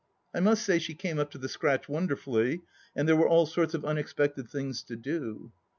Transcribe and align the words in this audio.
I 0.33 0.39
must 0.39 0.65
say 0.65 0.79
she 0.79 0.95
came 0.95 1.19
up 1.19 1.29
to 1.29 1.37
the 1.37 1.47
scratch 1.47 1.87
wonderfully, 1.87 2.61
and 2.95 3.07
there 3.07 3.15
were 3.15 3.27
all 3.29 3.45
sorts 3.45 3.75
of 3.75 3.85
unexpected 3.85 4.49
things 4.49 4.81
to 4.85 4.95
do. 4.95 5.51